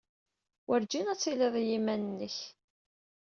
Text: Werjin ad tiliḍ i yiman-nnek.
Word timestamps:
Werjin 0.67 1.11
ad 1.11 1.19
tiliḍ 1.19 1.53
i 1.61 1.63
yiman-nnek. 1.69 2.37